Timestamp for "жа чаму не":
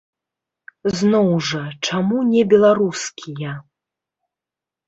1.49-2.43